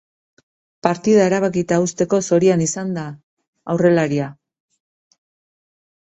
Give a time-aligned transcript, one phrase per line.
[0.85, 3.03] Partida erabakita uzteko zorian izan da
[3.73, 4.31] aurrelaria.